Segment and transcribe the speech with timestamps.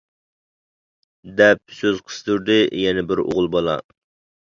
[1.43, 3.81] دەپ سۆز قىستۇردى يەنە بىر ئوغۇل بالا.